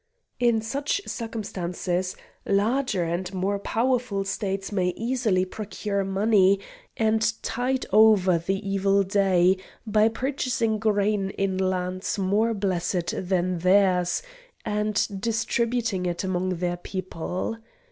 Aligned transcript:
In 0.39 0.61
such 0.63 0.99
circumstances 1.05 2.15
larger 2.47 3.03
and 3.03 3.31
more 3.35 3.59
powerful 3.59 4.23
States 4.23 4.71
may 4.71 4.87
easily 4.97 5.45
procure 5.45 6.03
money, 6.03 6.59
and 6.97 7.31
tide 7.43 7.85
over 7.93 8.39
the 8.39 8.67
evil 8.67 9.03
day 9.03 9.57
by 9.85 10.07
purchasing 10.09 10.79
grain 10.79 11.29
in 11.29 11.55
lands 11.59 12.17
more 12.17 12.55
blessed 12.55 13.13
than 13.15 13.59
theirs, 13.59 14.23
and 14.65 15.07
distributing 15.21 16.07
it 16.07 16.23
among 16.23 16.55
their 16.55 16.77
people. 16.77 17.57